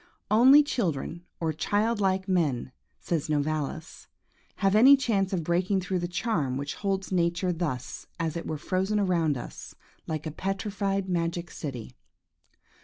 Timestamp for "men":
2.27-2.71